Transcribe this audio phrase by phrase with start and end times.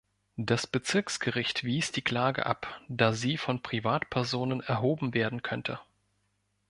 [0.37, 5.79] Das Bezirksgericht wies die Klage ab, da sie von Privatpersonen erhoben werden könnte.